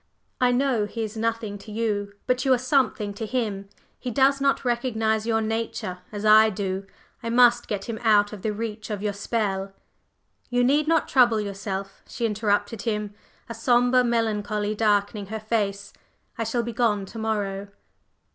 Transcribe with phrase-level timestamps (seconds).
[0.39, 3.69] "I know he is nothing to you; but you are something to him.
[3.99, 6.87] He does not recognize your nature as I do.
[7.21, 9.73] I must get him out of the reach of your spell"
[10.49, 13.13] "You need not trouble yourself," she interrupted him,
[13.47, 15.93] a sombre melancholy darkening her face;
[16.35, 17.67] "I shall be gone to morrow."